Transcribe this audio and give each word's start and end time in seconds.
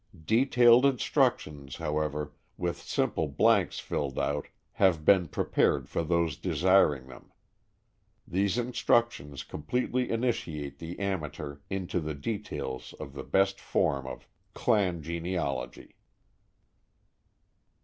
Detailed 0.25 0.83
instructions, 0.83 1.75
however, 1.75 2.33
with 2.57 2.81
sample 2.81 3.27
blanks 3.27 3.77
filled 3.79 4.17
out, 4.17 4.47
have 4.71 5.05
been 5.05 5.27
prepared 5.27 5.87
for 5.87 6.03
those 6.03 6.35
desiring 6.37 7.05
them. 7.05 7.31
These 8.27 8.57
instructions 8.57 9.43
completely 9.43 10.09
initiate 10.09 10.79
the 10.79 10.97
amateur 10.99 11.59
into 11.69 11.99
the 11.99 12.15
details 12.15 12.93
of 12.99 13.13
the 13.13 13.21
best 13.23 13.59
form 13.61 14.07
of 14.07 14.27
"clan" 14.55 15.03
genealogy. 15.03 15.93